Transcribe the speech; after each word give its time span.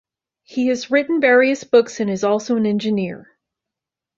He 0.41 0.69
has 0.69 0.89
written 0.89 1.21
various 1.21 1.63
books 1.63 1.99
and 1.99 2.09
is 2.09 2.23
also 2.23 2.55
an 2.57 2.65
engineer. 2.65 3.37